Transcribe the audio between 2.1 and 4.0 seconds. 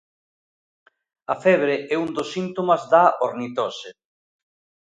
dos síntomas da ornitose.